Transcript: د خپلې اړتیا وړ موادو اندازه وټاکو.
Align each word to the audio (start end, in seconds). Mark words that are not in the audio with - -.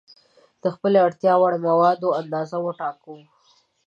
د 0.63 0.65
خپلې 0.75 0.97
اړتیا 1.07 1.33
وړ 1.41 1.53
موادو 1.67 2.09
اندازه 2.21 2.57
وټاکو. 2.65 3.15